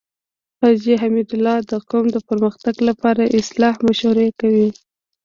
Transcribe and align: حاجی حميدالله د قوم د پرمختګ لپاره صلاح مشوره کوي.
حاجی 0.61 0.93
حميدالله 1.03 1.57
د 1.71 1.73
قوم 1.89 2.05
د 2.11 2.17
پرمختګ 2.29 2.75
لپاره 2.89 3.23
صلاح 3.49 3.75
مشوره 3.87 4.27
کوي. 4.39 4.67